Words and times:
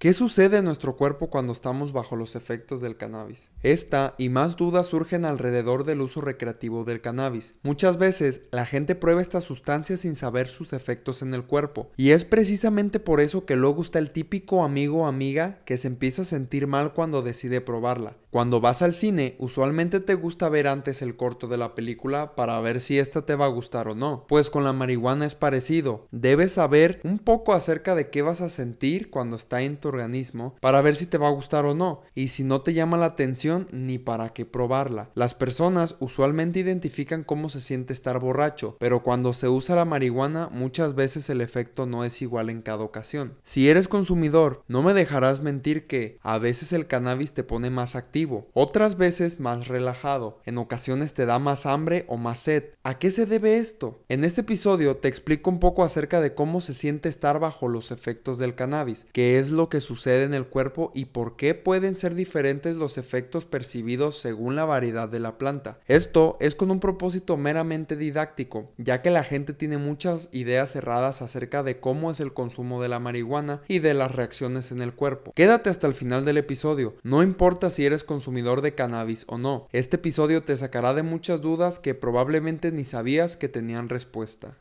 ¿Qué 0.00 0.14
sucede 0.14 0.56
en 0.56 0.64
nuestro 0.64 0.96
cuerpo 0.96 1.28
cuando 1.28 1.52
estamos 1.52 1.92
bajo 1.92 2.16
los 2.16 2.34
efectos 2.34 2.80
del 2.80 2.96
cannabis? 2.96 3.50
Esta 3.62 4.14
y 4.16 4.30
más 4.30 4.56
dudas 4.56 4.86
surgen 4.86 5.26
alrededor 5.26 5.84
del 5.84 6.00
uso 6.00 6.22
recreativo 6.22 6.84
del 6.84 7.02
cannabis. 7.02 7.54
Muchas 7.62 7.98
veces 7.98 8.40
la 8.50 8.64
gente 8.64 8.94
prueba 8.94 9.20
esta 9.20 9.42
sustancia 9.42 9.98
sin 9.98 10.16
saber 10.16 10.48
sus 10.48 10.72
efectos 10.72 11.20
en 11.20 11.34
el 11.34 11.44
cuerpo, 11.44 11.90
y 11.98 12.12
es 12.12 12.24
precisamente 12.24 12.98
por 12.98 13.20
eso 13.20 13.44
que 13.44 13.56
luego 13.56 13.82
está 13.82 13.98
el 13.98 14.10
típico 14.10 14.64
amigo 14.64 15.02
o 15.02 15.06
amiga 15.06 15.58
que 15.66 15.76
se 15.76 15.88
empieza 15.88 16.22
a 16.22 16.24
sentir 16.24 16.66
mal 16.66 16.94
cuando 16.94 17.20
decide 17.20 17.60
probarla. 17.60 18.16
Cuando 18.30 18.60
vas 18.60 18.80
al 18.80 18.94
cine, 18.94 19.34
usualmente 19.40 19.98
te 19.98 20.14
gusta 20.14 20.48
ver 20.48 20.68
antes 20.68 21.02
el 21.02 21.16
corto 21.16 21.48
de 21.48 21.56
la 21.56 21.74
película 21.74 22.36
para 22.36 22.60
ver 22.60 22.80
si 22.80 22.96
esta 22.96 23.26
te 23.26 23.34
va 23.34 23.46
a 23.46 23.48
gustar 23.48 23.88
o 23.88 23.96
no. 23.96 24.24
Pues 24.28 24.50
con 24.50 24.62
la 24.62 24.72
marihuana 24.72 25.26
es 25.26 25.34
parecido. 25.34 26.06
Debes 26.12 26.52
saber 26.52 27.00
un 27.02 27.18
poco 27.18 27.54
acerca 27.54 27.96
de 27.96 28.08
qué 28.10 28.22
vas 28.22 28.40
a 28.40 28.48
sentir 28.48 29.10
cuando 29.10 29.34
está 29.34 29.62
en 29.62 29.78
tu 29.78 29.88
organismo 29.88 30.54
para 30.60 30.80
ver 30.80 30.94
si 30.94 31.06
te 31.06 31.18
va 31.18 31.26
a 31.26 31.32
gustar 31.32 31.64
o 31.64 31.74
no. 31.74 32.02
Y 32.14 32.28
si 32.28 32.44
no 32.44 32.60
te 32.60 32.72
llama 32.72 32.98
la 32.98 33.06
atención, 33.06 33.66
ni 33.72 33.98
para 33.98 34.32
qué 34.32 34.46
probarla. 34.46 35.10
Las 35.16 35.34
personas 35.34 35.96
usualmente 35.98 36.60
identifican 36.60 37.24
cómo 37.24 37.48
se 37.48 37.60
siente 37.60 37.92
estar 37.92 38.20
borracho, 38.20 38.76
pero 38.78 39.02
cuando 39.02 39.34
se 39.34 39.48
usa 39.48 39.74
la 39.74 39.84
marihuana 39.84 40.48
muchas 40.52 40.94
veces 40.94 41.28
el 41.30 41.40
efecto 41.40 41.84
no 41.84 42.04
es 42.04 42.22
igual 42.22 42.48
en 42.48 42.62
cada 42.62 42.84
ocasión. 42.84 43.34
Si 43.42 43.68
eres 43.68 43.88
consumidor, 43.88 44.62
no 44.68 44.82
me 44.82 44.94
dejarás 44.94 45.42
mentir 45.42 45.88
que 45.88 46.20
a 46.22 46.38
veces 46.38 46.72
el 46.72 46.86
cannabis 46.86 47.32
te 47.32 47.42
pone 47.42 47.70
más 47.70 47.96
activo 47.96 48.19
otras 48.52 48.96
veces 48.96 49.40
más 49.40 49.68
relajado, 49.68 50.40
en 50.44 50.58
ocasiones 50.58 51.14
te 51.14 51.26
da 51.26 51.38
más 51.38 51.66
hambre 51.66 52.04
o 52.08 52.16
más 52.16 52.40
sed. 52.40 52.64
¿A 52.82 52.98
qué 52.98 53.10
se 53.10 53.26
debe 53.26 53.58
esto? 53.58 54.00
En 54.08 54.24
este 54.24 54.42
episodio 54.42 54.96
te 54.96 55.08
explico 55.08 55.50
un 55.50 55.58
poco 55.58 55.84
acerca 55.84 56.20
de 56.20 56.34
cómo 56.34 56.60
se 56.60 56.74
siente 56.74 57.08
estar 57.08 57.40
bajo 57.40 57.68
los 57.68 57.90
efectos 57.90 58.38
del 58.38 58.54
cannabis, 58.54 59.06
qué 59.12 59.38
es 59.38 59.50
lo 59.50 59.68
que 59.68 59.80
sucede 59.80 60.24
en 60.24 60.34
el 60.34 60.46
cuerpo 60.46 60.90
y 60.94 61.06
por 61.06 61.36
qué 61.36 61.54
pueden 61.54 61.96
ser 61.96 62.14
diferentes 62.14 62.76
los 62.76 62.98
efectos 62.98 63.44
percibidos 63.44 64.18
según 64.18 64.56
la 64.56 64.64
variedad 64.64 65.08
de 65.08 65.20
la 65.20 65.38
planta. 65.38 65.78
Esto 65.86 66.36
es 66.40 66.54
con 66.54 66.70
un 66.70 66.80
propósito 66.80 67.36
meramente 67.36 67.96
didáctico, 67.96 68.70
ya 68.76 69.02
que 69.02 69.10
la 69.10 69.24
gente 69.24 69.52
tiene 69.52 69.78
muchas 69.78 70.28
ideas 70.32 70.72
cerradas 70.72 71.22
acerca 71.22 71.62
de 71.62 71.80
cómo 71.80 72.10
es 72.10 72.20
el 72.20 72.32
consumo 72.32 72.82
de 72.82 72.88
la 72.88 72.98
marihuana 72.98 73.62
y 73.68 73.78
de 73.78 73.94
las 73.94 74.12
reacciones 74.12 74.72
en 74.72 74.82
el 74.82 74.92
cuerpo. 74.92 75.32
Quédate 75.34 75.70
hasta 75.70 75.86
el 75.86 75.94
final 75.94 76.24
del 76.24 76.38
episodio, 76.38 76.94
no 77.02 77.22
importa 77.22 77.70
si 77.70 77.86
eres 77.86 78.04
consumidor 78.10 78.60
de 78.60 78.74
cannabis 78.74 79.24
o 79.28 79.38
no. 79.38 79.68
Este 79.70 79.94
episodio 79.94 80.42
te 80.42 80.56
sacará 80.56 80.94
de 80.94 81.04
muchas 81.04 81.40
dudas 81.40 81.78
que 81.78 81.94
probablemente 81.94 82.72
ni 82.72 82.84
sabías 82.84 83.36
que 83.36 83.48
tenían 83.48 83.88
respuesta. 83.88 84.56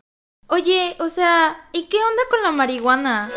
Oye, 0.50 0.96
o 1.00 1.10
sea, 1.10 1.68
¿y 1.74 1.86
qué 1.86 1.98
onda 1.98 2.24
con 2.30 2.44
la 2.44 2.52
marihuana? 2.52 3.32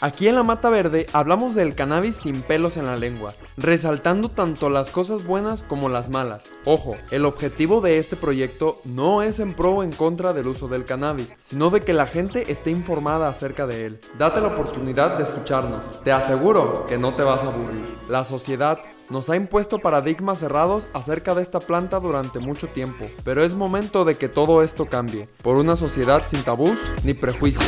Aquí 0.00 0.28
en 0.28 0.34
la 0.34 0.42
Mata 0.42 0.70
Verde 0.70 1.06
hablamos 1.12 1.54
del 1.54 1.74
cannabis 1.74 2.16
sin 2.16 2.42
pelos 2.42 2.76
en 2.76 2.86
la 2.86 2.96
lengua, 2.96 3.32
resaltando 3.56 4.28
tanto 4.28 4.70
las 4.70 4.90
cosas 4.90 5.26
buenas 5.26 5.62
como 5.62 5.88
las 5.88 6.08
malas. 6.08 6.50
Ojo, 6.64 6.94
el 7.10 7.24
objetivo 7.24 7.80
de 7.80 7.98
este 7.98 8.16
proyecto 8.16 8.80
no 8.84 9.22
es 9.22 9.40
en 9.40 9.54
pro 9.54 9.72
o 9.72 9.82
en 9.82 9.92
contra 9.92 10.32
del 10.32 10.48
uso 10.48 10.68
del 10.68 10.84
cannabis, 10.84 11.32
sino 11.42 11.70
de 11.70 11.80
que 11.80 11.92
la 11.92 12.06
gente 12.06 12.50
esté 12.52 12.70
informada 12.70 13.28
acerca 13.28 13.66
de 13.66 13.86
él. 13.86 14.00
Date 14.18 14.40
la 14.40 14.48
oportunidad 14.48 15.16
de 15.16 15.24
escucharnos. 15.24 16.02
Te 16.02 16.12
aseguro 16.12 16.86
que 16.86 16.98
no 16.98 17.14
te 17.14 17.22
vas 17.22 17.42
a 17.42 17.46
aburrir. 17.46 17.96
La 18.08 18.24
sociedad 18.24 18.78
nos 19.10 19.28
ha 19.28 19.36
impuesto 19.36 19.78
paradigmas 19.78 20.38
cerrados 20.38 20.84
acerca 20.92 21.34
de 21.34 21.42
esta 21.42 21.60
planta 21.60 22.00
durante 22.00 22.38
mucho 22.38 22.68
tiempo, 22.68 23.04
pero 23.22 23.44
es 23.44 23.54
momento 23.54 24.04
de 24.04 24.14
que 24.14 24.28
todo 24.28 24.62
esto 24.62 24.86
cambie, 24.86 25.28
por 25.42 25.56
una 25.56 25.76
sociedad 25.76 26.22
sin 26.28 26.42
tabús 26.42 26.76
ni 27.04 27.14
prejuicios. 27.14 27.64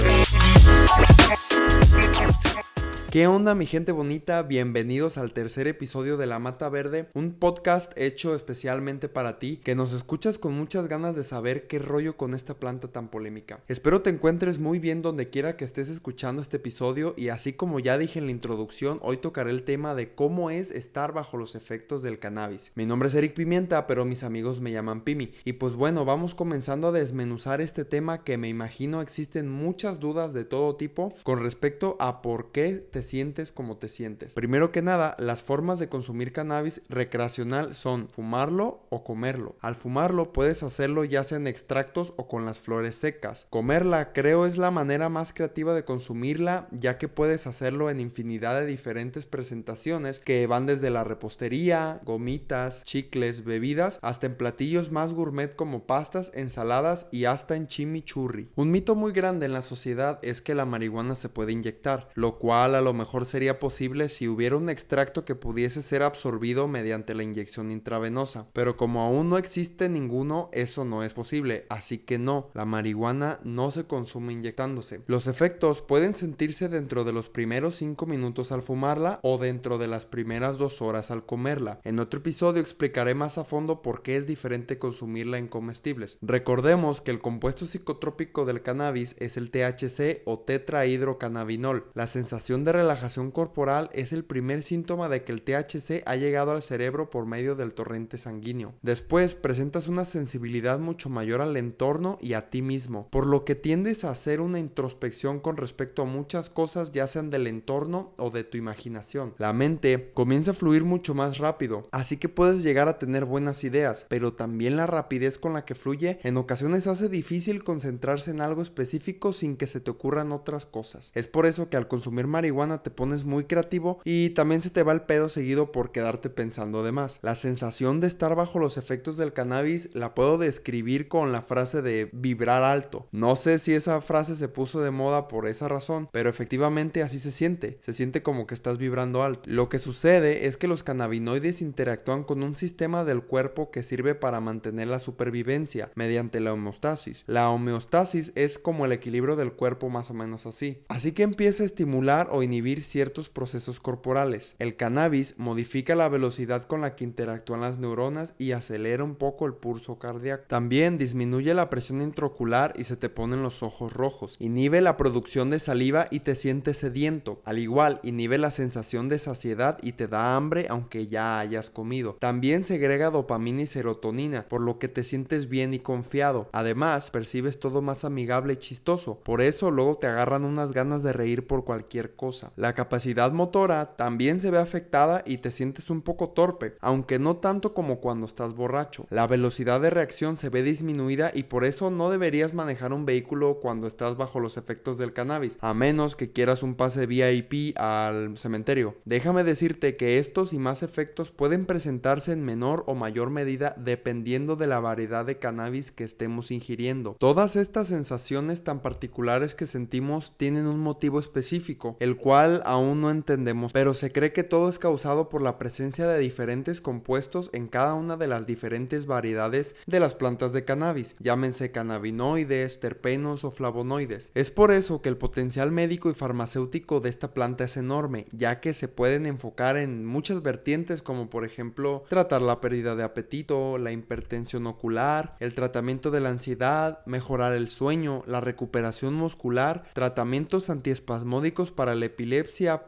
¿Qué 3.17 3.27
onda 3.27 3.55
mi 3.55 3.65
gente 3.65 3.93
bonita? 3.93 4.43
Bienvenidos 4.43 5.17
al 5.17 5.33
tercer 5.33 5.67
episodio 5.69 6.19
de 6.19 6.27
La 6.27 6.39
Mata 6.39 6.69
Verde, 6.69 7.09
un 7.15 7.33
podcast 7.33 7.91
hecho 7.97 8.35
especialmente 8.35 9.09
para 9.09 9.39
ti, 9.39 9.59
que 9.65 9.75
nos 9.75 9.95
escuchas 9.95 10.37
con 10.37 10.53
muchas 10.53 10.87
ganas 10.87 11.17
de 11.17 11.25
saber 11.25 11.67
qué 11.67 11.79
rollo 11.79 12.19
con 12.19 12.35
esta 12.35 12.61
planta 12.61 12.89
tan 12.89 13.09
polémica. 13.09 13.61
Espero 13.69 14.03
te 14.03 14.11
encuentres 14.11 14.59
muy 14.59 14.79
bien 14.79 15.01
donde 15.01 15.31
quiera 15.31 15.57
que 15.57 15.65
estés 15.65 15.89
escuchando 15.89 16.43
este 16.43 16.59
episodio 16.59 17.15
y 17.17 17.31
así 17.31 17.55
como 17.55 17.81
ya 17.81 17.97
dije 17.97 18.19
en 18.19 18.27
la 18.27 18.33
introducción, 18.33 18.99
hoy 19.01 19.17
tocaré 19.17 19.49
el 19.49 19.63
tema 19.63 19.95
de 19.95 20.13
cómo 20.15 20.51
es 20.51 20.71
estar 20.71 21.15
bajo 21.15 21.39
los 21.39 21.55
efectos 21.55 22.03
del 22.03 22.19
cannabis. 22.19 22.71
Mi 22.75 22.85
nombre 22.85 23.09
es 23.09 23.15
Eric 23.15 23.33
Pimienta, 23.33 23.87
pero 23.87 24.05
mis 24.05 24.25
amigos 24.25 24.61
me 24.61 24.73
llaman 24.73 25.01
Pimi. 25.01 25.33
Y 25.47 25.55
pues 25.55 25.73
bueno, 25.73 26.05
vamos 26.05 26.35
comenzando 26.35 26.89
a 26.89 26.93
desmenuzar 26.93 27.63
este 27.63 27.87
tema 27.87 28.25
que 28.25 28.37
me 28.37 28.51
imagino 28.51 29.01
existen 29.01 29.49
muchas 29.49 30.01
dudas 30.01 30.35
de 30.35 30.45
todo 30.45 30.77
tipo 30.77 31.15
con 31.23 31.43
respecto 31.43 31.97
a 31.99 32.21
por 32.21 32.53
qué 32.53 32.75
te 32.75 33.06
sientes 33.07 33.53
como 33.53 33.79
te 33.79 33.89
sientes. 33.89 34.35
Primero 34.35 34.71
que 34.71 34.83
nada, 34.83 35.17
las 35.19 35.41
formas 35.43 35.79
de 35.79 35.89
consumir 35.89 36.33
cannabis 36.33 36.83
recreacional 36.91 37.75
son 37.75 38.09
fumarlo 38.09 38.87
o 38.91 39.03
comerlo. 39.03 39.57
Al 39.61 39.75
fumarlo 39.75 40.33
puedes 40.35 40.63
hacerlo 40.63 41.05
ya 41.05 41.25
sea 41.25 41.39
en 41.39 41.47
extractos 41.47 42.13
o 42.17 42.29
con 42.29 42.45
las 42.45 42.59
flores 42.59 42.97
secas. 42.97 43.47
Comerla 43.49 44.13
creo 44.13 44.45
es 44.45 44.59
la 44.59 44.71
manera 44.71 45.09
más 45.09 45.33
creativa 45.33 45.75
de 45.75 45.85
consumirla 45.85 46.67
ya 46.71 46.99
que 46.99 47.09
puedes 47.09 47.47
hacerlo 47.47 47.89
en 47.89 48.01
infinidad 48.01 48.61
de 48.61 48.67
diferentes 48.67 49.25
presentaciones 49.25 50.21
que 50.21 50.47
van 50.47 50.67
desde 50.67 50.91
la 50.91 51.05
repostería, 51.05 52.01
gomitas, 52.05 52.83
chicles, 52.85 53.45
bebidas, 53.45 53.99
hasta 54.03 54.27
en 54.27 54.35
platillos 54.35 54.93
más 54.93 55.13
gourmet 55.13 55.55
como 55.55 55.87
pastas, 55.87 56.33
ensaladas 56.35 57.09
y 57.11 57.25
hasta 57.25 57.57
en 57.57 57.69
chimichurri. 57.69 58.49
Un 58.57 58.71
mito 58.71 58.95
muy 58.95 59.13
grande 59.13 59.47
en 59.47 59.53
la 59.53 59.63
sociedad 59.63 60.19
es 60.23 60.43
que 60.43 60.55
la 60.55 60.65
marihuana 60.65 61.15
se 61.15 61.29
puede 61.29 61.53
inyectar, 61.53 62.09
lo 62.15 62.39
cual 62.39 62.75
a 62.75 62.81
lo 62.81 62.93
mejor 62.97 63.25
sería 63.25 63.61
posible 63.61 64.09
si 64.09 64.27
hubiera 64.27 64.57
un 64.57 64.69
extracto 64.69 65.25
que 65.25 65.37
pudiese 65.37 65.83
ser 65.83 66.03
absorbido 66.03 66.67
mediante 66.67 67.15
la 67.15 67.23
inyección 67.23 67.71
intravenosa. 67.71 68.49
Pero 68.53 68.77
como 68.77 69.03
aún 69.03 69.29
no 69.29 69.39
existe 69.39 69.89
ninguno, 69.89 70.51
eso 70.53 70.85
no 70.85 71.05
es 71.05 71.15
posible. 71.15 71.67
Así 71.69 71.99
que 71.99 72.19
no, 72.19 72.51
la 72.55 72.65
marihuana 72.65 73.39
no 73.45 73.71
se 73.71 73.85
consume 73.85 74.33
inyectándose. 74.33 75.03
Los 75.07 75.27
efectos 75.27 75.83
pueden 75.83 76.15
sentirse 76.15 76.69
dentro 76.69 77.05
de 77.05 77.13
los 77.13 77.29
primeros 77.29 77.77
5 77.77 78.07
minutos 78.07 78.51
al 78.51 78.63
fumarla 78.63 79.21
o 79.23 79.39
dentro 79.39 79.79
de 79.79 79.89
las 79.89 80.07
primeras 80.07 80.59
2 80.59 80.83
horas 80.83 81.11
al 81.11 81.25
comerla. 81.25 81.81
En 81.85 81.99
otro 81.99 82.21
episodio 82.21 82.63
explicaré 82.63 83.15
más 83.15 83.39
a 83.39 83.45
fondo 83.45 83.83
por 83.83 84.03
qué 84.03 84.17
es 84.17 84.27
diferente 84.27 84.79
consumirla 84.79 85.39
en 85.39 85.49
comestibles. 85.49 86.19
Recordemos 86.23 87.01
que 87.01 87.11
el 87.11 87.21
compuesto 87.21 87.67
psicotrópico 87.67 88.45
del 88.45 88.63
cannabis 88.63 89.17
es 89.19 89.37
el 89.37 89.51
THC 89.51 90.23
o 90.25 90.41
tetrahidrocannabinol. 90.41 91.91
La 91.95 92.07
sensación 92.07 92.65
de 92.65 92.73
relajación 92.77 93.31
corporal 93.31 93.91
es 93.93 94.13
el 94.13 94.25
primer 94.25 94.63
síntoma 94.63 95.09
de 95.09 95.25
que 95.25 95.33
el 95.33 95.43
THC 95.43 96.03
ha 96.07 96.17
llegado 96.17 96.53
al 96.53 96.63
cerebro 96.63 97.11
por 97.11 97.27
medio 97.27 97.57
del 97.57 97.75
torrente 97.75 98.19
sanguíneo. 98.19 98.75
Después 98.83 99.35
presentas 99.35 99.89
una 99.89 100.05
sensibilidad 100.05 100.79
mucho 100.79 101.09
mayor 101.09 101.41
al 101.41 101.57
entorno 101.57 102.19
y 102.21 102.35
a 102.35 102.51
ti 102.51 102.63
mismo, 102.63 103.09
por 103.11 103.27
lo 103.27 103.45
que 103.45 103.55
tiendes 103.55 104.05
a 104.05 104.11
hacer 104.11 104.41
una 104.41 104.59
introspección 104.59 105.41
con 105.41 105.57
respecto 105.57 106.03
a 106.03 106.07
muchas 106.07 106.51
cosas 106.51 106.93
ya 106.93 107.07
sean 107.07 107.31
del 107.31 107.47
entorno 107.47 108.13
o 108.17 108.31
de 108.31 108.45
tu 108.45 108.57
imaginación. 108.57 109.35
La 109.39 109.53
mente 109.53 110.11
comienza 110.15 110.53
a 110.53 110.55
fluir 110.55 110.85
mucho 110.85 111.15
más 111.15 111.39
rápido, 111.39 111.89
así 111.93 112.17
que 112.17 112.29
puedes 112.29 112.63
llegar 112.63 112.89
a 112.89 112.99
tener 112.99 113.25
buenas 113.25 113.65
ideas, 113.65 114.07
pero 114.09 114.35
también 114.35 114.77
la 114.77 114.87
rapidez 114.87 115.39
con 115.39 115.55
la 115.55 115.65
que 115.65 115.75
fluye 115.75 116.21
en 116.23 116.37
ocasiones 116.37 116.87
hace 116.87 117.09
difícil 117.09 117.65
concentrarse 117.65 118.31
en 118.31 118.41
algo 118.41 118.63
específico 118.63 119.33
sin 119.33 119.57
que 119.57 119.67
se 119.67 119.81
te 119.81 119.91
ocurran 119.91 120.33
otras 120.33 120.67
cosas. 120.67 121.11
Es 121.15 121.27
por 121.27 121.47
eso 121.47 121.69
que 121.69 121.77
al 121.77 121.89
consumir 121.89 122.27
marihuana 122.27 122.66
te 122.83 122.91
pones 122.91 123.25
muy 123.25 123.45
creativo 123.45 124.01
y 124.05 124.31
también 124.31 124.63
se 124.63 124.71
te 124.71 124.83
va 124.83 124.93
el 124.93 125.03
pedo 125.03 125.29
seguido 125.29 125.73
por 125.73 125.93
quedarte 125.93 126.31
pensando 126.31 126.83
de 126.83 126.93
más. 126.93 127.19
La 127.23 127.35
sensación 127.35 128.01
de 128.01 128.07
estar 128.07 128.35
bajo 128.35 128.59
los 128.59 128.77
efectos 128.77 129.17
del 129.17 129.33
cannabis 129.33 129.91
la 129.95 130.15
puedo 130.15 130.39
describir 130.39 131.09
con 131.09 131.33
la 131.33 131.43
frase 131.43 131.83
de 131.83 132.11
vibrar 132.13 132.63
alto. 132.63 133.07
No 133.13 133.37
sé 133.37 133.59
si 133.59 133.75
esa 133.75 134.01
frase 134.01 134.37
se 134.37 134.49
puso 134.49 134.81
de 134.81 134.91
moda 134.91 135.29
por 135.29 135.47
esa 135.47 135.69
razón, 135.69 136.09
pero 136.13 136.31
efectivamente 136.31 137.03
así 137.03 137.19
se 137.19 137.33
siente. 137.33 137.79
Se 137.81 137.93
siente 137.93 138.23
como 138.23 138.47
que 138.47 138.55
estás 138.55 138.79
vibrando 138.79 139.23
alto. 139.23 139.43
Lo 139.47 139.69
que 139.69 139.79
sucede 139.79 140.47
es 140.47 140.57
que 140.57 140.69
los 140.69 140.83
cannabinoides 140.83 141.63
interactúan 141.63 142.25
con 142.25 142.43
un 142.43 142.55
sistema 142.55 143.05
del 143.05 143.23
cuerpo 143.23 143.71
que 143.71 143.83
sirve 143.83 144.15
para 144.15 144.41
mantener 144.41 144.89
la 144.89 145.01
supervivencia 145.01 145.91
mediante 145.95 146.41
la 146.41 146.53
homeostasis. 146.53 147.25
La 147.27 147.51
homeostasis 147.51 148.33
es 148.35 148.59
como 148.59 148.85
el 148.85 148.93
equilibrio 148.93 149.37
del 149.37 149.53
cuerpo 149.53 149.89
más 149.89 150.11
o 150.11 150.15
menos 150.15 150.47
así. 150.47 150.83
Así 150.89 151.13
que 151.13 151.23
empieza 151.23 151.63
a 151.63 151.67
estimular 151.67 152.29
o 152.31 152.43
inhibir 152.57 152.85
ciertos 152.85 153.29
procesos 153.29 153.81
corporales. 153.81 154.55
El 154.59 154.77
cannabis 154.77 155.35
modifica 155.37 155.95
la 155.95 156.09
velocidad 156.09 156.65
con 156.65 156.81
la 156.81 156.97
que 156.97 157.05
interactúan 157.05 157.61
las 157.61 157.79
neuronas 157.79 158.35
y 158.39 158.53
acelera 158.53 159.05
un 159.05 159.15
poco 159.15 159.45
el 159.45 159.53
pulso 159.53 159.99
cardíaco. 159.99 160.45
También 160.47 160.97
disminuye 160.97 161.53
la 161.53 161.69
presión 161.69 162.01
intraocular 162.01 162.73
y 162.79 162.85
se 162.85 162.97
te 162.97 163.11
ponen 163.11 163.43
los 163.43 163.63
ojos 163.63 163.93
rojos. 163.93 164.37
Inhibe 164.39 164.81
la 164.81 164.97
producción 164.97 165.51
de 165.51 165.61
saliva 165.61 166.07
y 166.11 166.21
te 166.21 166.35
sientes 166.35 166.79
sediento. 166.79 167.43
Al 167.45 167.59
igual, 167.59 168.01
inhibe 168.03 168.39
la 168.39 168.51
sensación 168.51 169.11
de 169.11 169.19
saciedad 169.19 169.79
y 169.83 169.93
te 169.93 170.09
da 170.09 170.35
hambre 170.35 170.67
aunque 170.71 171.09
ya 171.09 171.39
hayas 171.39 171.69
comido. 171.69 172.17
También 172.19 172.65
segrega 172.65 173.11
dopamina 173.11 173.63
y 173.63 173.67
serotonina, 173.67 174.49
por 174.49 174.63
lo 174.63 174.79
que 174.79 174.89
te 174.89 175.05
sientes 175.05 175.51
bien 175.51 175.75
y 175.75 175.81
confiado. 175.81 176.49
Además, 176.53 177.11
percibes 177.11 177.61
todo 177.61 177.83
más 177.83 178.07
amigable 178.07 178.55
y 178.55 178.57
chistoso. 178.57 179.21
Por 179.23 179.43
eso 179.43 179.71
luego 179.71 179.97
te 179.97 180.07
agarran 180.07 180.47
unas 180.47 180.73
ganas 180.73 181.03
de 181.03 181.13
reír 181.13 181.47
por 181.47 181.67
cualquier 181.67 182.15
cosa. 182.15 182.46
La 182.57 182.75
capacidad 182.75 183.33
motora 183.33 183.97
también 183.97 184.41
se 184.41 184.51
ve 184.51 184.59
afectada 184.59 185.23
y 185.27 185.39
te 185.39 185.51
sientes 185.51 185.91
un 185.91 186.03
poco 186.03 186.31
torpe, 186.31 186.77
aunque 186.81 187.19
no 187.19 187.37
tanto 187.37 187.75
como 187.75 188.01
cuando 188.01 188.27
estás 188.27 188.55
borracho. 188.55 189.07
La 189.11 189.27
velocidad 189.27 189.81
de 189.81 189.91
reacción 189.91 190.37
se 190.37 190.49
ve 190.49 190.63
disminuida 190.63 191.33
y 191.35 191.45
por 191.45 191.65
eso 191.65 191.91
no 191.91 192.11
deberías 192.11 192.55
manejar 192.55 192.93
un 192.93 193.07
vehículo 193.07 193.59
cuando 193.61 193.87
estás 193.87 194.17
bajo 194.17 194.41
los 194.41 194.57
efectos 194.57 194.99
del 194.99 195.13
cannabis, 195.13 195.57
a 195.61 195.75
menos 195.75 196.17
que 196.17 196.33
quieras 196.33 196.63
un 196.63 196.75
pase 196.75 197.07
VIP 197.07 197.77
al 197.79 198.39
cementerio. 198.39 198.95
Déjame 199.05 199.45
decirte 199.45 199.97
que 199.97 200.19
estos 200.19 200.53
y 200.53 200.59
más 200.59 200.83
efectos 200.83 201.31
pueden 201.31 201.67
presentarse 201.67 202.33
en 202.33 202.45
menor 202.45 202.85
o 202.87 202.95
mayor 202.95 203.31
medida 203.31 203.75
dependiendo 203.79 204.57
de 204.57 204.67
la 204.67 204.81
variedad 204.81 205.25
de 205.25 205.39
cannabis 205.39 205.91
que 205.91 206.05
estemos 206.05 206.51
ingiriendo. 206.51 207.17
Todas 207.19 207.57
estas 207.57 207.89
sensaciones 207.89 208.65
tan 208.65 208.81
particulares 208.81 209.55
que 209.55 209.67
sentimos 209.67 210.37
tienen 210.37 210.67
un 210.67 210.81
motivo 210.81 211.19
específico, 211.19 211.97
el 212.01 212.17
cual 212.17 212.36
aún 212.65 213.01
no 213.01 213.11
entendemos, 213.11 213.73
pero 213.73 213.95
se 213.95 214.13
cree 214.13 214.33
que 214.33 214.45
todo 214.45 214.69
es 214.69 214.79
causado 214.79 215.29
por 215.29 215.43
la 215.43 215.59
presencia 215.59 216.07
de 216.07 216.19
diferentes 216.19 216.81
compuestos 216.81 217.51
en 217.53 217.69
cada 217.69 217.95
una 217.95 218.17
de 218.17 218.27
las 218.27 218.47
diferentes 218.47 219.07
variedades 219.07 219.75
de 219.87 220.01
las 220.01 220.15
plantas 220.15 220.53
de 220.53 220.65
cannabis, 220.65 221.17
llámense 221.19 221.71
cannabinoides, 221.71 222.81
terpenos 222.81 223.45
o 223.45 223.51
flavonoides. 223.51 224.31
Es 224.35 224.51
por 224.51 224.73
eso 224.73 225.03
que 225.03 225.09
el 225.09 225.17
potencial 225.17 225.73
médico 225.73 226.11
y 226.11 226.15
farmacéutico 226.15 227.01
de 227.01 227.11
esta 227.11 227.33
planta 227.33 227.65
es 227.65 227.77
enorme, 227.77 228.27
ya 228.33 228.61
que 228.61 228.75
se 228.75 228.89
pueden 228.89 229.27
enfocar 229.27 229.77
en 229.77 230.05
muchas 230.05 230.43
vertientes 230.43 231.03
como 231.03 231.31
por 231.31 231.45
ejemplo 231.45 232.05
tratar 232.09 232.43
la 232.43 232.61
pérdida 232.61 232.97
de 232.97 233.05
apetito, 233.05 233.79
la 233.79 233.93
hipertensión 233.93 234.67
ocular, 234.67 235.37
el 235.41 235.55
tratamiento 235.55 236.11
de 236.11 236.21
la 236.21 236.31
ansiedad, 236.31 237.01
mejorar 237.07 237.53
el 237.53 237.69
sueño, 237.69 238.23
la 238.27 238.41
recuperación 238.41 239.15
muscular, 239.15 239.85
tratamientos 239.95 240.71
antiespasmódicos 240.71 241.71
para 241.71 241.95
la 241.95 242.07
epilepsia, 242.07 242.26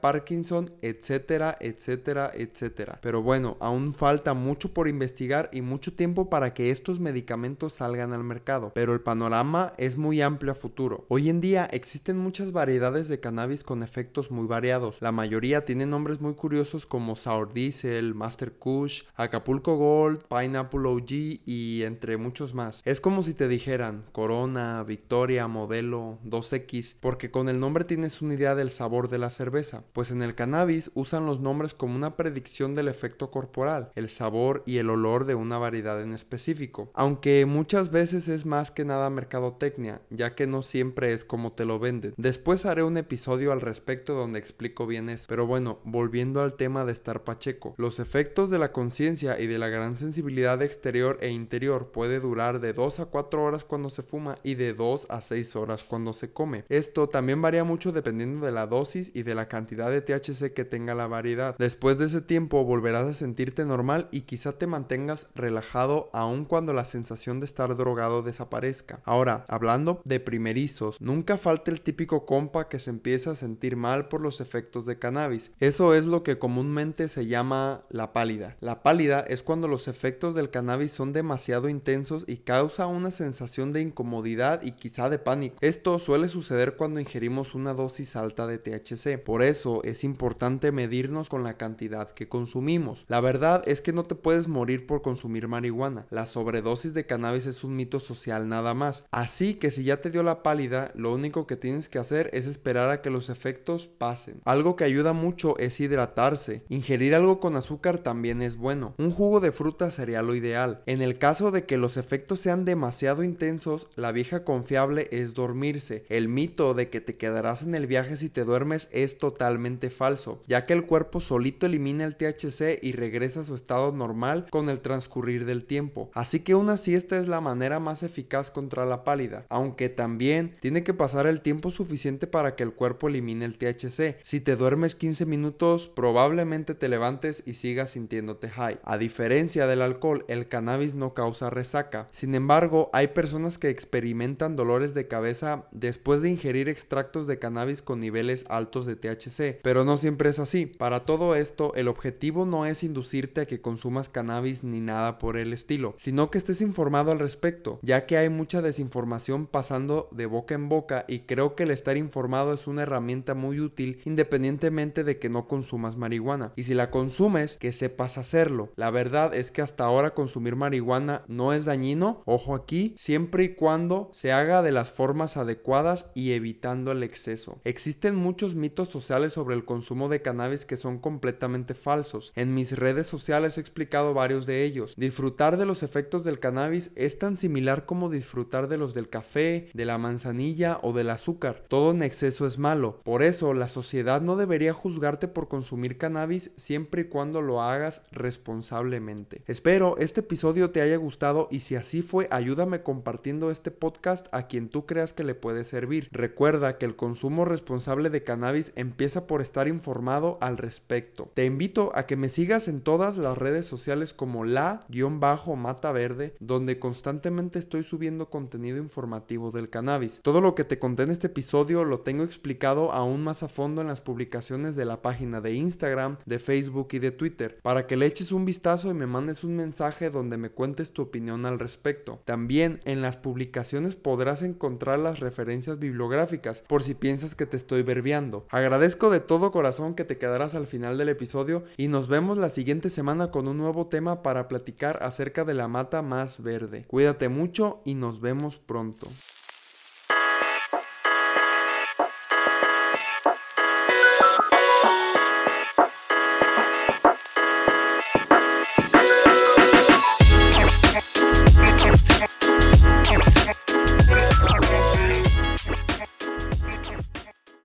Parkinson, 0.00 0.70
etcétera, 0.82 1.56
etcétera, 1.60 2.30
etcétera. 2.34 2.98
Pero 3.02 3.22
bueno, 3.22 3.56
aún 3.60 3.92
falta 3.94 4.34
mucho 4.34 4.72
por 4.72 4.88
investigar 4.88 5.48
y 5.52 5.62
mucho 5.62 5.92
tiempo 5.94 6.28
para 6.28 6.54
que 6.54 6.70
estos 6.70 7.00
medicamentos 7.00 7.74
salgan 7.74 8.12
al 8.12 8.24
mercado, 8.24 8.72
pero 8.74 8.92
el 8.92 9.00
panorama 9.00 9.72
es 9.76 9.96
muy 9.96 10.22
amplio 10.22 10.52
a 10.52 10.54
futuro. 10.54 11.04
Hoy 11.08 11.28
en 11.28 11.40
día 11.40 11.66
existen 11.66 12.18
muchas 12.18 12.52
variedades 12.52 13.08
de 13.08 13.20
cannabis 13.20 13.64
con 13.64 13.82
efectos 13.82 14.30
muy 14.30 14.46
variados. 14.46 14.96
La 15.00 15.12
mayoría 15.12 15.64
tienen 15.64 15.90
nombres 15.90 16.20
muy 16.20 16.34
curiosos 16.34 16.86
como 16.86 17.16
Sour 17.16 17.52
Diesel, 17.52 18.14
Master 18.14 18.52
Kush, 18.52 19.02
Acapulco 19.14 19.76
Gold, 19.76 20.24
Pineapple 20.28 20.88
OG 20.88 21.10
y 21.46 21.82
entre 21.84 22.16
muchos 22.16 22.54
más. 22.54 22.82
Es 22.84 23.00
como 23.00 23.22
si 23.22 23.34
te 23.34 23.48
dijeran 23.48 24.04
Corona, 24.12 24.82
Victoria, 24.84 25.46
Modelo, 25.48 26.18
2X, 26.24 26.96
porque 27.00 27.30
con 27.30 27.48
el 27.48 27.60
nombre 27.60 27.84
tienes 27.84 28.20
una 28.22 28.34
idea 28.34 28.54
del 28.54 28.70
sabor 28.70 29.08
de 29.08 29.18
la 29.18 29.27
cerveza, 29.30 29.84
pues 29.92 30.10
en 30.10 30.22
el 30.22 30.34
cannabis 30.34 30.90
usan 30.94 31.26
los 31.26 31.40
nombres 31.40 31.74
como 31.74 31.96
una 31.96 32.16
predicción 32.16 32.74
del 32.74 32.88
efecto 32.88 33.30
corporal, 33.30 33.90
el 33.94 34.08
sabor 34.08 34.62
y 34.66 34.78
el 34.78 34.90
olor 34.90 35.24
de 35.24 35.34
una 35.34 35.58
variedad 35.58 36.00
en 36.02 36.14
específico, 36.14 36.90
aunque 36.94 37.46
muchas 37.46 37.90
veces 37.90 38.28
es 38.28 38.46
más 38.46 38.70
que 38.70 38.84
nada 38.84 39.10
mercadotecnia, 39.10 40.00
ya 40.10 40.34
que 40.34 40.46
no 40.46 40.62
siempre 40.62 41.12
es 41.12 41.24
como 41.24 41.52
te 41.52 41.64
lo 41.64 41.78
venden. 41.78 42.14
Después 42.16 42.66
haré 42.66 42.82
un 42.82 42.96
episodio 42.96 43.52
al 43.52 43.60
respecto 43.60 44.14
donde 44.14 44.38
explico 44.38 44.86
bien 44.86 45.08
eso, 45.08 45.26
pero 45.28 45.46
bueno, 45.46 45.78
volviendo 45.84 46.42
al 46.42 46.54
tema 46.54 46.84
de 46.84 46.92
estar 46.92 47.24
pacheco, 47.24 47.74
los 47.76 48.00
efectos 48.00 48.50
de 48.50 48.58
la 48.58 48.72
conciencia 48.72 49.40
y 49.40 49.46
de 49.46 49.58
la 49.58 49.68
gran 49.68 49.96
sensibilidad 49.96 50.62
exterior 50.62 51.18
e 51.20 51.30
interior 51.30 51.90
puede 51.92 52.20
durar 52.20 52.60
de 52.60 52.72
2 52.72 53.00
a 53.00 53.06
4 53.06 53.42
horas 53.42 53.64
cuando 53.64 53.90
se 53.90 54.02
fuma 54.02 54.38
y 54.42 54.54
de 54.54 54.74
2 54.74 55.06
a 55.10 55.20
6 55.20 55.56
horas 55.56 55.84
cuando 55.84 56.12
se 56.12 56.32
come. 56.32 56.64
Esto 56.68 57.08
también 57.08 57.42
varía 57.42 57.64
mucho 57.64 57.92
dependiendo 57.92 58.44
de 58.44 58.52
la 58.52 58.66
dosis 58.66 59.10
de 59.22 59.34
la 59.34 59.48
cantidad 59.48 59.90
de 59.90 60.00
THC 60.00 60.52
que 60.52 60.64
tenga 60.64 60.94
la 60.94 61.06
variedad. 61.06 61.56
Después 61.58 61.98
de 61.98 62.06
ese 62.06 62.20
tiempo 62.20 62.64
volverás 62.64 63.06
a 63.06 63.14
sentirte 63.14 63.64
normal 63.64 64.08
y 64.10 64.22
quizá 64.22 64.52
te 64.52 64.66
mantengas 64.66 65.28
relajado 65.34 66.10
aun 66.12 66.44
cuando 66.44 66.72
la 66.72 66.84
sensación 66.84 67.40
de 67.40 67.46
estar 67.46 67.76
drogado 67.76 68.22
desaparezca. 68.22 69.00
Ahora, 69.04 69.44
hablando 69.48 70.00
de 70.04 70.20
primerizos, 70.20 71.00
nunca 71.00 71.38
falta 71.38 71.70
el 71.70 71.80
típico 71.80 72.26
compa 72.26 72.68
que 72.68 72.78
se 72.78 72.90
empieza 72.90 73.32
a 73.32 73.36
sentir 73.36 73.76
mal 73.76 74.08
por 74.08 74.20
los 74.20 74.40
efectos 74.40 74.86
de 74.86 74.98
cannabis. 74.98 75.52
Eso 75.60 75.94
es 75.94 76.06
lo 76.06 76.22
que 76.22 76.38
comúnmente 76.38 77.08
se 77.08 77.26
llama 77.26 77.82
la 77.90 78.12
pálida. 78.12 78.56
La 78.60 78.82
pálida 78.82 79.20
es 79.20 79.42
cuando 79.42 79.68
los 79.68 79.88
efectos 79.88 80.34
del 80.34 80.50
cannabis 80.50 80.92
son 80.92 81.12
demasiado 81.12 81.68
intensos 81.68 82.24
y 82.26 82.38
causa 82.38 82.86
una 82.86 83.10
sensación 83.10 83.72
de 83.72 83.82
incomodidad 83.82 84.62
y 84.62 84.72
quizá 84.72 85.08
de 85.10 85.18
pánico. 85.18 85.56
Esto 85.60 85.98
suele 85.98 86.28
suceder 86.28 86.76
cuando 86.76 87.00
ingerimos 87.00 87.54
una 87.54 87.74
dosis 87.74 88.16
alta 88.16 88.46
de 88.46 88.58
THC. 88.58 88.97
Por 89.24 89.42
eso 89.42 89.82
es 89.84 90.02
importante 90.02 90.72
medirnos 90.72 91.28
con 91.28 91.44
la 91.44 91.56
cantidad 91.56 92.10
que 92.10 92.28
consumimos. 92.28 93.04
La 93.06 93.20
verdad 93.20 93.62
es 93.66 93.80
que 93.80 93.92
no 93.92 94.04
te 94.04 94.16
puedes 94.16 94.48
morir 94.48 94.86
por 94.86 95.02
consumir 95.02 95.46
marihuana. 95.46 96.06
La 96.10 96.26
sobredosis 96.26 96.94
de 96.94 97.06
cannabis 97.06 97.46
es 97.46 97.62
un 97.62 97.76
mito 97.76 98.00
social 98.00 98.48
nada 98.48 98.74
más. 98.74 99.04
Así 99.12 99.54
que 99.54 99.70
si 99.70 99.84
ya 99.84 100.00
te 100.00 100.10
dio 100.10 100.22
la 100.22 100.42
pálida, 100.42 100.90
lo 100.94 101.14
único 101.14 101.46
que 101.46 101.56
tienes 101.56 101.88
que 101.88 101.98
hacer 101.98 102.28
es 102.32 102.46
esperar 102.46 102.90
a 102.90 103.00
que 103.00 103.10
los 103.10 103.30
efectos 103.30 103.86
pasen. 103.86 104.40
Algo 104.44 104.74
que 104.74 104.84
ayuda 104.84 105.12
mucho 105.12 105.56
es 105.58 105.78
hidratarse. 105.78 106.64
Ingerir 106.68 107.14
algo 107.14 107.38
con 107.38 107.56
azúcar 107.56 107.98
también 107.98 108.42
es 108.42 108.56
bueno. 108.56 108.94
Un 108.98 109.12
jugo 109.12 109.40
de 109.40 109.52
fruta 109.52 109.90
sería 109.92 110.22
lo 110.22 110.34
ideal. 110.34 110.82
En 110.86 111.02
el 111.02 111.18
caso 111.18 111.52
de 111.52 111.64
que 111.64 111.78
los 111.78 111.96
efectos 111.96 112.40
sean 112.40 112.64
demasiado 112.64 113.22
intensos, 113.22 113.88
la 113.94 114.10
vieja 114.10 114.44
confiable 114.44 115.08
es 115.12 115.34
dormirse. 115.34 116.04
El 116.08 116.28
mito 116.28 116.74
de 116.74 116.90
que 116.90 117.00
te 117.00 117.16
quedarás 117.16 117.62
en 117.62 117.74
el 117.74 117.86
viaje 117.86 118.16
si 118.16 118.28
te 118.28 118.44
duermes 118.44 118.87
es 118.92 119.18
totalmente 119.18 119.90
falso, 119.90 120.42
ya 120.46 120.64
que 120.64 120.72
el 120.72 120.86
cuerpo 120.86 121.20
solito 121.20 121.66
elimina 121.66 122.04
el 122.04 122.16
THC 122.16 122.78
y 122.82 122.92
regresa 122.92 123.40
a 123.40 123.44
su 123.44 123.54
estado 123.54 123.92
normal 123.92 124.46
con 124.50 124.68
el 124.68 124.80
transcurrir 124.80 125.44
del 125.44 125.64
tiempo. 125.64 126.10
Así 126.14 126.40
que 126.40 126.54
una 126.54 126.76
siesta 126.76 127.18
es 127.18 127.28
la 127.28 127.40
manera 127.40 127.80
más 127.80 128.02
eficaz 128.02 128.50
contra 128.50 128.86
la 128.86 129.04
pálida, 129.04 129.46
aunque 129.48 129.88
también 129.88 130.56
tiene 130.60 130.82
que 130.82 130.94
pasar 130.94 131.26
el 131.26 131.40
tiempo 131.40 131.70
suficiente 131.70 132.26
para 132.26 132.56
que 132.56 132.62
el 132.62 132.72
cuerpo 132.72 133.08
elimine 133.08 133.44
el 133.44 133.58
THC. 133.58 134.16
Si 134.22 134.40
te 134.40 134.56
duermes 134.56 134.94
15 134.94 135.26
minutos, 135.26 135.88
probablemente 135.88 136.74
te 136.74 136.88
levantes 136.88 137.42
y 137.46 137.54
sigas 137.54 137.90
sintiéndote 137.90 138.48
high. 138.48 138.78
A 138.84 138.98
diferencia 138.98 139.66
del 139.66 139.82
alcohol, 139.82 140.24
el 140.28 140.48
cannabis 140.48 140.94
no 140.94 141.14
causa 141.14 141.50
resaca. 141.50 142.08
Sin 142.12 142.34
embargo, 142.34 142.90
hay 142.92 143.08
personas 143.08 143.58
que 143.58 143.68
experimentan 143.68 144.56
dolores 144.56 144.94
de 144.94 145.08
cabeza 145.08 145.64
después 145.72 146.22
de 146.22 146.30
ingerir 146.30 146.68
extractos 146.68 147.26
de 147.26 147.38
cannabis 147.38 147.82
con 147.82 148.00
niveles 148.00 148.44
altos 148.48 148.77
de 148.86 148.96
THC, 148.96 149.60
pero 149.62 149.84
no 149.84 149.96
siempre 149.96 150.30
es 150.30 150.38
así. 150.38 150.66
Para 150.66 151.04
todo 151.04 151.34
esto, 151.34 151.72
el 151.74 151.88
objetivo 151.88 152.46
no 152.46 152.66
es 152.66 152.82
inducirte 152.82 153.42
a 153.42 153.46
que 153.46 153.60
consumas 153.60 154.08
cannabis 154.08 154.64
ni 154.64 154.80
nada 154.80 155.18
por 155.18 155.36
el 155.36 155.52
estilo, 155.52 155.94
sino 155.96 156.30
que 156.30 156.38
estés 156.38 156.60
informado 156.60 157.12
al 157.12 157.18
respecto, 157.18 157.78
ya 157.82 158.06
que 158.06 158.16
hay 158.16 158.28
mucha 158.28 158.62
desinformación 158.62 159.46
pasando 159.46 160.08
de 160.12 160.26
boca 160.26 160.54
en 160.54 160.68
boca 160.68 161.04
y 161.08 161.20
creo 161.20 161.54
que 161.54 161.64
el 161.64 161.70
estar 161.70 161.96
informado 161.96 162.52
es 162.52 162.66
una 162.66 162.82
herramienta 162.82 163.34
muy 163.34 163.60
útil 163.60 164.00
independientemente 164.04 165.04
de 165.04 165.18
que 165.18 165.28
no 165.28 165.48
consumas 165.48 165.96
marihuana. 165.96 166.52
Y 166.56 166.64
si 166.64 166.74
la 166.74 166.90
consumes, 166.90 167.56
que 167.56 167.72
sepas 167.72 168.18
hacerlo. 168.18 168.70
La 168.76 168.90
verdad 168.90 169.34
es 169.34 169.50
que 169.50 169.62
hasta 169.62 169.84
ahora 169.84 170.14
consumir 170.14 170.56
marihuana 170.56 171.22
no 171.28 171.52
es 171.52 171.64
dañino, 171.64 172.22
ojo 172.24 172.54
aquí, 172.54 172.94
siempre 172.98 173.44
y 173.44 173.54
cuando 173.54 174.10
se 174.12 174.32
haga 174.32 174.62
de 174.62 174.72
las 174.72 174.90
formas 174.90 175.36
adecuadas 175.36 176.10
y 176.14 176.32
evitando 176.32 176.92
el 176.92 177.02
exceso. 177.02 177.60
Existen 177.64 178.16
muchos 178.16 178.54
mitos 178.54 178.67
sociales 178.76 179.32
sobre 179.32 179.54
el 179.54 179.64
consumo 179.64 180.08
de 180.08 180.22
cannabis 180.22 180.64
que 180.64 180.76
son 180.76 180.98
completamente 180.98 181.74
falsos. 181.74 182.32
En 182.36 182.54
mis 182.54 182.76
redes 182.76 183.06
sociales 183.06 183.58
he 183.58 183.60
explicado 183.60 184.14
varios 184.14 184.46
de 184.46 184.64
ellos. 184.64 184.94
Disfrutar 184.96 185.56
de 185.56 185.66
los 185.66 185.82
efectos 185.82 186.24
del 186.24 186.38
cannabis 186.38 186.90
es 186.94 187.18
tan 187.18 187.36
similar 187.36 187.86
como 187.86 188.10
disfrutar 188.10 188.68
de 188.68 188.78
los 188.78 188.94
del 188.94 189.08
café, 189.08 189.70
de 189.74 189.84
la 189.84 189.98
manzanilla 189.98 190.78
o 190.82 190.92
del 190.92 191.10
azúcar. 191.10 191.64
Todo 191.68 191.92
en 191.92 192.02
exceso 192.02 192.46
es 192.46 192.58
malo. 192.58 192.98
Por 193.04 193.22
eso 193.22 193.54
la 193.54 193.68
sociedad 193.68 194.20
no 194.20 194.36
debería 194.36 194.72
juzgarte 194.72 195.28
por 195.28 195.48
consumir 195.48 195.98
cannabis 195.98 196.50
siempre 196.56 197.02
y 197.02 197.04
cuando 197.04 197.42
lo 197.42 197.62
hagas 197.62 198.02
responsablemente. 198.10 199.42
Espero 199.46 199.96
este 199.98 200.20
episodio 200.20 200.70
te 200.70 200.80
haya 200.80 200.96
gustado 200.96 201.48
y 201.50 201.60
si 201.60 201.76
así 201.76 202.02
fue, 202.02 202.28
ayúdame 202.30 202.82
compartiendo 202.82 203.50
este 203.50 203.70
podcast 203.70 204.26
a 204.32 204.46
quien 204.46 204.68
tú 204.68 204.86
creas 204.86 205.12
que 205.12 205.24
le 205.24 205.34
puede 205.34 205.64
servir. 205.64 206.08
Recuerda 206.12 206.78
que 206.78 206.86
el 206.86 206.96
consumo 206.96 207.44
responsable 207.44 208.10
de 208.10 208.22
cannabis 208.22 208.57
empieza 208.76 209.26
por 209.26 209.40
estar 209.40 209.68
informado 209.68 210.38
al 210.40 210.58
respecto. 210.58 211.30
Te 211.34 211.44
invito 211.44 211.92
a 211.94 212.06
que 212.06 212.16
me 212.16 212.28
sigas 212.28 212.68
en 212.68 212.80
todas 212.80 213.16
las 213.16 213.38
redes 213.38 213.66
sociales 213.66 214.12
como 214.12 214.44
la-mata 214.44 215.92
verde, 215.92 216.34
donde 216.40 216.78
constantemente 216.78 217.58
estoy 217.58 217.82
subiendo 217.82 218.30
contenido 218.30 218.78
informativo 218.78 219.50
del 219.50 219.70
cannabis. 219.70 220.20
Todo 220.22 220.40
lo 220.40 220.54
que 220.54 220.64
te 220.64 220.78
conté 220.78 221.04
en 221.04 221.10
este 221.10 221.28
episodio 221.28 221.84
lo 221.84 222.00
tengo 222.00 222.24
explicado 222.24 222.92
aún 222.92 223.22
más 223.22 223.42
a 223.42 223.48
fondo 223.48 223.80
en 223.80 223.88
las 223.88 224.00
publicaciones 224.00 224.76
de 224.76 224.84
la 224.84 225.02
página 225.02 225.40
de 225.40 225.54
Instagram, 225.54 226.18
de 226.26 226.38
Facebook 226.38 226.88
y 226.92 226.98
de 226.98 227.10
Twitter, 227.10 227.58
para 227.62 227.86
que 227.86 227.96
le 227.96 228.06
eches 228.06 228.32
un 228.32 228.44
vistazo 228.44 228.90
y 228.90 228.94
me 228.94 229.06
mandes 229.06 229.44
un 229.44 229.56
mensaje 229.56 230.10
donde 230.10 230.36
me 230.36 230.50
cuentes 230.50 230.92
tu 230.92 231.02
opinión 231.02 231.46
al 231.46 231.58
respecto. 231.58 232.20
También 232.24 232.80
en 232.84 233.02
las 233.02 233.16
publicaciones 233.16 233.96
podrás 233.96 234.42
encontrar 234.42 234.98
las 234.98 235.20
referencias 235.20 235.78
bibliográficas 235.78 236.62
por 236.66 236.82
si 236.82 236.94
piensas 236.94 237.34
que 237.34 237.46
te 237.46 237.56
estoy 237.56 237.82
verbiando. 237.82 238.46
Agradezco 238.50 239.10
de 239.10 239.20
todo 239.20 239.52
corazón 239.52 239.94
que 239.94 240.04
te 240.04 240.16
quedarás 240.16 240.54
al 240.54 240.66
final 240.66 240.96
del 240.96 241.10
episodio 241.10 241.64
y 241.76 241.88
nos 241.88 242.08
vemos 242.08 242.38
la 242.38 242.48
siguiente 242.48 242.88
semana 242.88 243.30
con 243.30 243.46
un 243.46 243.58
nuevo 243.58 243.88
tema 243.88 244.22
para 244.22 244.48
platicar 244.48 244.98
acerca 245.02 245.44
de 245.44 245.54
la 245.54 245.68
mata 245.68 246.00
más 246.00 246.42
verde. 246.42 246.84
Cuídate 246.88 247.28
mucho 247.28 247.82
y 247.84 247.94
nos 247.94 248.20
vemos 248.20 248.56
pronto. 248.56 249.06